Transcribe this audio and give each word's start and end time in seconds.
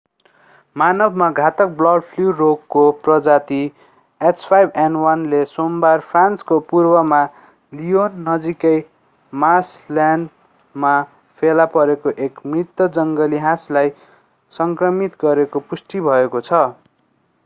मानवमा 0.75 1.25
घातक 1.41 1.73
bird 1.81 2.05
flu 2.13 2.31
रोगको 2.37 2.85
प्रजाति 3.07 3.59
h5n1 4.21 5.27
ले 5.33 5.41
सोमबार 5.51 6.05
फ्रान्सको 6.07 6.57
पूर्वमा 6.73 7.21
लियोन 7.73 8.17
नजिकै 8.29 8.73
मार्सलल्यान्डमा 9.33 10.97
फेला 11.41 11.69
परेको 11.77 12.17
एक 12.29 12.45
मृत 12.55 12.89
जङ्गली 12.99 13.45
हाँसलाई 13.47 13.95
संक्रमित 14.53 15.23
गरेको 15.25 15.67
पुष्टि 15.71 16.07
भएको 16.11 16.47
छ। 16.51 16.67